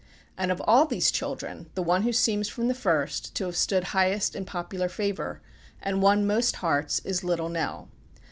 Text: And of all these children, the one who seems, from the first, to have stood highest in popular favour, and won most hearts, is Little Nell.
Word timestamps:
And 0.35 0.51
of 0.51 0.63
all 0.65 0.87
these 0.87 1.11
children, 1.11 1.69
the 1.75 1.83
one 1.83 2.01
who 2.01 2.11
seems, 2.11 2.49
from 2.49 2.67
the 2.67 2.73
first, 2.73 3.35
to 3.35 3.45
have 3.45 3.55
stood 3.55 3.83
highest 3.93 4.35
in 4.35 4.45
popular 4.45 4.89
favour, 4.89 5.43
and 5.79 6.01
won 6.01 6.25
most 6.25 6.55
hearts, 6.55 7.01
is 7.05 7.23
Little 7.23 7.49
Nell. 7.49 7.87